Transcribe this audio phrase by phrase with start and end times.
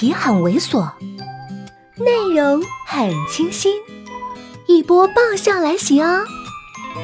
[0.00, 0.90] 题很猥琐，
[1.98, 3.74] 内容很清新，
[4.66, 6.24] 一波爆笑来袭哦！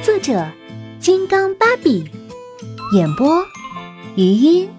[0.03, 0.51] 作者：
[0.99, 2.09] 金刚芭比，
[2.95, 3.45] 演播：
[4.15, 4.71] 余音。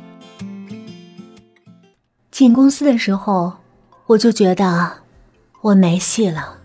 [2.31, 3.53] 进公司的时候，
[4.07, 4.93] 我就觉得
[5.61, 6.57] 我没戏了。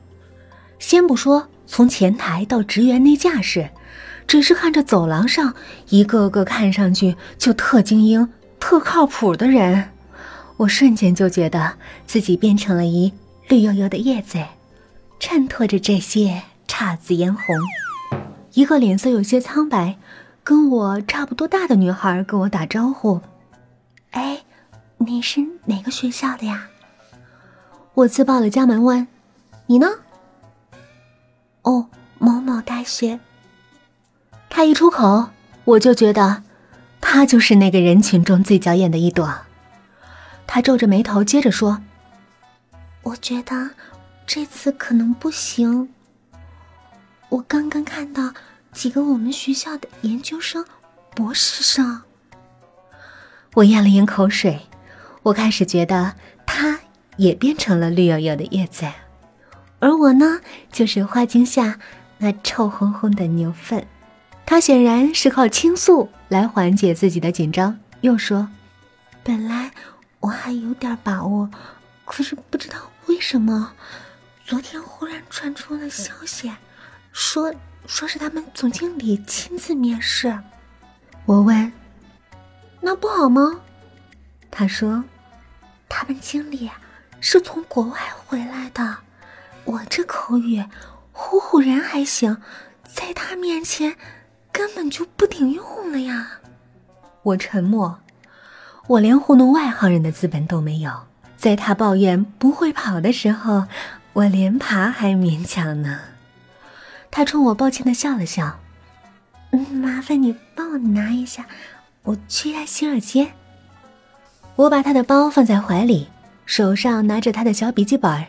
[0.79, 3.69] 先不说从前台到职员那架势，
[4.27, 5.53] 只是看着走廊上
[5.91, 9.91] 一个个看上去就特精英、特靠谱的人。
[10.63, 11.77] 我瞬间就觉得
[12.07, 13.13] 自己变成了一
[13.49, 14.45] 绿油油的叶子，
[15.19, 17.57] 衬托着这些姹紫嫣红。
[18.53, 19.97] 一个脸色有些苍白、
[20.45, 23.21] 跟我差不多大的女孩跟我打招呼
[24.13, 24.43] ：“哎，
[24.99, 26.69] 你是哪个学校的呀？”
[27.95, 29.09] 我自报了家门问
[29.67, 29.89] ：“你呢
[31.63, 33.19] ？”“哦，某某大学。”
[34.49, 35.31] 他一出口，
[35.65, 36.45] 我就觉得
[37.01, 39.35] 他就是那个人群中最娇艳的一朵。
[40.47, 41.81] 他皱着眉头，接着说
[43.03, 43.71] ：“我觉得
[44.27, 45.89] 这次可能不行。
[47.31, 48.35] 我刚刚看到
[48.73, 50.65] 几个我们学校的研究生、
[51.15, 52.03] 博士生。”
[53.55, 54.61] 我咽了咽口水，
[55.23, 56.15] 我开始觉得
[56.47, 56.81] 他
[57.17, 58.87] 也变成了绿油油的叶子，
[59.79, 61.79] 而我呢，就是花茎下
[62.19, 63.87] 那臭烘烘的牛粪。
[64.45, 68.49] 他显然是靠倾诉来缓解自己的紧张，又说
[69.25, 69.71] ：“本来……”
[70.23, 71.51] 我还有点把握，
[72.05, 73.73] 可是不知道为什么，
[74.47, 76.51] 昨天忽然传出了消息，
[77.11, 77.53] 说
[77.87, 80.39] 说是他们总经理亲自面试。
[81.27, 81.73] 我问
[82.81, 83.61] ：“那不好吗？”
[84.49, 85.03] 他说
[85.91, 86.71] ：“他们经理
[87.21, 88.99] 是从国外回来的，
[89.65, 90.61] 我这口语
[91.13, 92.41] 唬唬人还行，
[92.87, 93.97] 在他面前
[94.53, 96.39] 根本就不顶用了呀。”
[97.25, 97.99] 我沉默。
[98.89, 100.93] 我连糊弄外行人的资本都没有，
[101.37, 103.65] 在他抱怨不会跑的时候，
[104.13, 106.01] 我连爬还勉强呢。
[107.11, 108.59] 他冲我抱歉的笑了笑，
[109.53, 111.47] 嗯，麻烦你帮我拿一下，
[112.03, 113.33] 我去一下洗手间。
[114.57, 116.09] 我把他的包放在怀里，
[116.45, 118.25] 手上拿着他的小笔记本，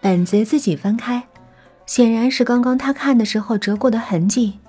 [0.00, 1.22] 本子自己翻开，
[1.84, 4.60] 显然是刚刚他看的时候折过的痕迹，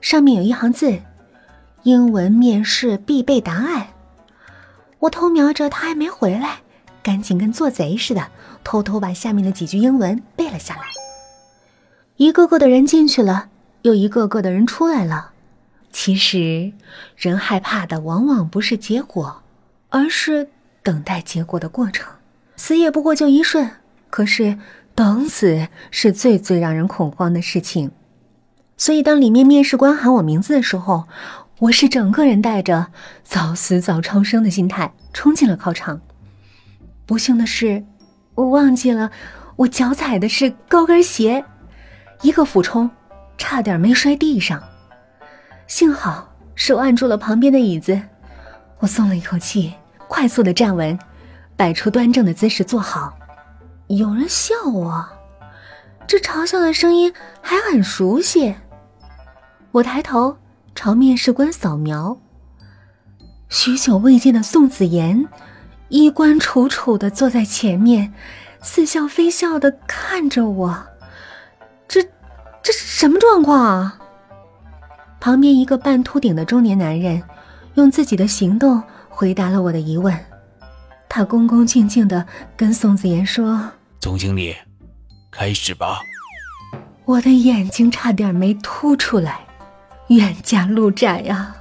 [0.00, 0.98] 上面有一行字：
[1.82, 3.88] 英文面试必备答案。
[5.00, 6.60] 我偷瞄着他还没回来，
[7.02, 8.28] 赶紧跟做贼似的，
[8.64, 10.82] 偷偷把下面的几句英文背了下来。
[12.16, 13.50] 一个个的人进去了，
[13.82, 15.32] 又一个个的人出来了。
[15.90, 16.72] 其实，
[17.16, 19.42] 人害怕的往往不是结果，
[19.90, 20.48] 而是
[20.82, 22.06] 等待结果的过程。
[22.56, 23.70] 死也不过就一瞬，
[24.08, 24.58] 可是
[24.94, 27.90] 等死是最最让人恐慌的事情。
[28.78, 31.04] 所以，当里面面试官喊我名字的时候，
[31.58, 32.88] 我是整个人带着
[33.24, 35.98] 早死早超生的心态冲进了考场。
[37.06, 37.82] 不幸的是，
[38.34, 39.10] 我忘记了
[39.56, 41.42] 我脚踩的是高跟鞋，
[42.20, 42.90] 一个俯冲，
[43.38, 44.62] 差点没摔地上。
[45.66, 47.98] 幸好手按住了旁边的椅子，
[48.80, 49.72] 我松了一口气，
[50.08, 50.98] 快速的站稳，
[51.56, 53.16] 摆出端正的姿势坐好。
[53.86, 55.08] 有人笑我，
[56.06, 58.54] 这嘲笑的声音还很熟悉。
[59.72, 60.36] 我抬头。
[60.76, 62.18] 朝面试官扫描，
[63.48, 65.26] 许久未见的宋子妍，
[65.88, 68.12] 衣冠楚楚的坐在前面，
[68.62, 70.86] 似笑非笑的看着我。
[71.88, 72.02] 这，
[72.62, 73.98] 这什么状况啊？
[75.18, 77.22] 旁边一个半秃顶的中年男人，
[77.74, 80.14] 用自己的行动回答了我的疑问。
[81.08, 84.54] 他恭恭敬敬的跟宋子妍说：“总经理，
[85.32, 86.00] 开始吧。”
[87.06, 89.45] 我的眼睛差点没凸出来。
[90.08, 91.54] 冤家路窄呀，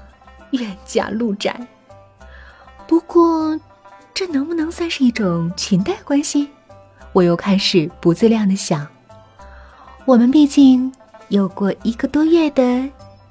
[0.51, 1.67] 冤家路窄。
[2.88, 3.59] 不过，
[4.13, 6.50] 这能不能算是一种裙带关系？
[7.11, 8.88] 我又开始不自量的想。
[10.05, 10.94] 我们毕竟
[11.29, 12.88] 有过一个多月的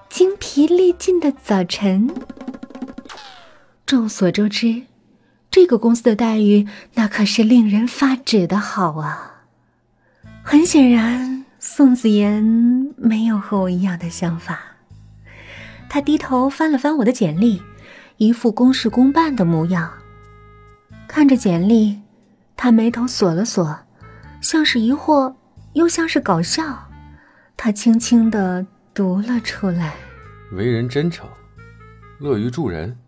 [0.08, 2.12] 精疲力尽的早晨。
[3.86, 4.82] 众所周知，
[5.50, 9.44] 这个公司的待遇那可是令人发指的好啊。
[10.42, 12.42] 很显然，宋子妍
[12.96, 14.73] 没有和我一样的想法。
[15.94, 17.62] 他低头翻了翻我的简历，
[18.16, 19.88] 一副公事公办的模样。
[21.06, 22.00] 看着简历，
[22.56, 23.78] 他眉头锁了锁，
[24.40, 25.32] 像是疑惑，
[25.74, 26.90] 又像是搞笑。
[27.56, 29.94] 他轻轻的读了出来
[30.50, 31.28] ：“为人真诚，
[32.18, 32.98] 乐于助人，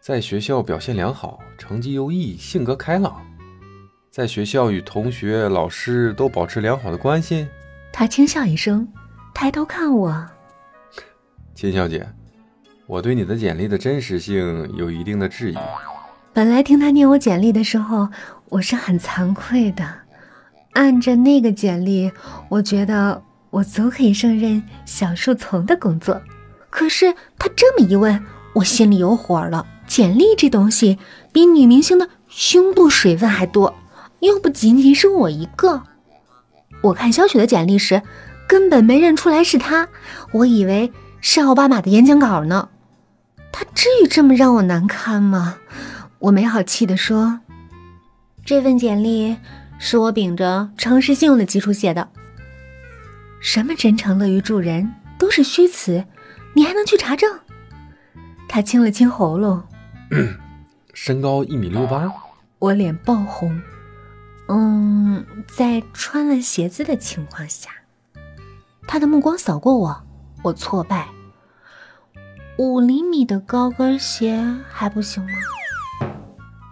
[0.00, 3.26] 在学校表现良好，成绩优异，性格开朗，
[4.08, 7.48] 在学校与同学、老师都保持良好的关系。”
[7.92, 8.86] 他轻笑一声，
[9.34, 10.24] 抬头看我。
[11.58, 12.06] 秦小姐，
[12.86, 15.56] 我对你的简历的真实性有一定的质疑。
[16.32, 18.08] 本来听他念我简历的时候，
[18.48, 19.84] 我是很惭愧的。
[20.74, 22.12] 按着那个简历，
[22.48, 23.20] 我觉得
[23.50, 26.22] 我足可以胜任小树丛的工作。
[26.70, 29.66] 可是他这么一问，我心里有火了。
[29.88, 30.96] 简历这东西
[31.32, 33.74] 比女明星的胸部水分还多，
[34.20, 35.82] 又不仅仅是我一个。
[36.82, 38.00] 我看肖雪的简历时，
[38.46, 39.88] 根本没认出来是她，
[40.30, 42.68] 我以为是奥巴马的演讲稿呢。
[43.52, 45.58] 他至于这么让我难堪吗？
[46.18, 47.40] 我没好气地说
[48.44, 49.36] ：“这份简历
[49.78, 52.08] 是我秉着诚实信用的基础写的，
[53.40, 56.04] 什么真诚、乐于助人都是虚词，
[56.54, 57.38] 你还能去查证？”
[58.48, 59.62] 他清了清喉咙，
[60.92, 62.12] 身高一米六八，
[62.58, 63.60] 我脸爆红。
[64.48, 67.70] 嗯，在穿了鞋子的情况下，
[68.86, 70.02] 他的目光扫过我，
[70.42, 71.08] 我挫败。
[72.58, 75.32] 五厘米的高跟鞋还不行吗？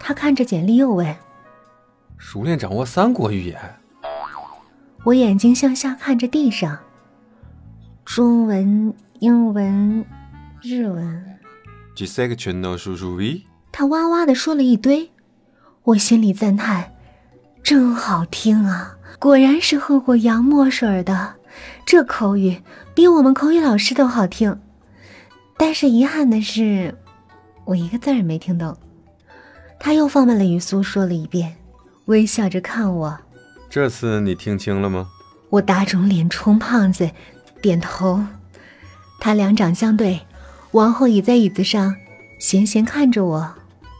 [0.00, 1.16] 他看着简历又问
[2.18, 3.60] ：“熟练掌握三国语言？”
[5.04, 6.76] 我眼睛向下看着地上，
[8.04, 10.04] 中文、英文、
[10.60, 11.24] 日文。
[13.70, 15.10] 他哇哇的说了一堆，
[15.84, 16.92] 我心里赞叹
[17.62, 18.96] ：“真好听啊！
[19.18, 21.34] 果然是喝过洋墨水的，
[21.84, 22.60] 这口语
[22.94, 24.60] 比我们口语老师都好听。”
[25.58, 26.94] 但是遗憾的是，
[27.64, 28.76] 我一个字儿也没听懂。
[29.78, 31.56] 他又放慢了语速说了一遍，
[32.06, 33.18] 微笑着看我。
[33.70, 35.08] 这次你听清了吗？
[35.48, 37.10] 我打肿脸充胖子，
[37.62, 38.22] 点头。
[39.18, 40.20] 他两掌相对。
[40.72, 41.94] 王后倚在椅子上，
[42.38, 43.54] 闲闲看着我。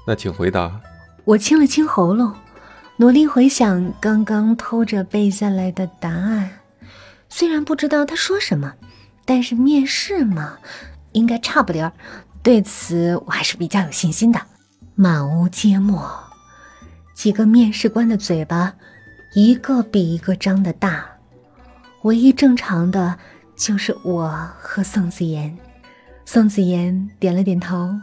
[0.07, 0.81] 那请回答。
[1.25, 2.35] 我清了清喉咙，
[2.99, 6.51] 努力回想刚刚偷着背下来的答案。
[7.39, 8.73] 虽然不知道他说什么，
[9.27, 10.57] 但是面试嘛，
[11.13, 11.93] 应该差不离儿。
[12.43, 14.41] 对此我还是比较有信心的。
[14.95, 16.11] 满屋皆墨，
[17.15, 18.73] 几个面试官的嘴巴，
[19.35, 21.05] 一个比一个张的大。
[22.05, 23.19] 唯一正常的，
[23.55, 25.59] 就是我和宋子妍。
[26.25, 27.95] 宋子妍点了点头，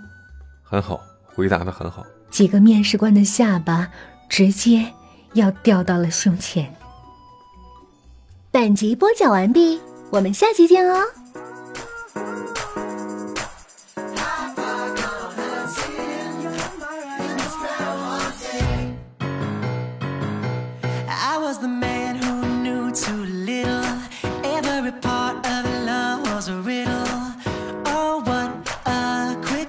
[0.62, 2.06] 很好，回答的很好。
[2.30, 3.90] 几个面试官的下巴
[4.30, 4.94] 直接
[5.34, 6.72] 要掉到了胸前。
[8.54, 11.04] 本集播讲完毕，我们下期见哦。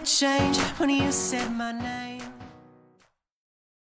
[0.05, 1.64] change when you said my